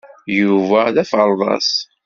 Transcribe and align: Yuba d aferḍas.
Yuba 0.39 0.81
d 0.95 0.97
aferḍas. 1.03 1.71